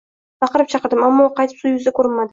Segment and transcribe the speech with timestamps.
[0.43, 2.29] Baqirib chaqirdim, ammo u qaytib suv yuzida ko`rinmadi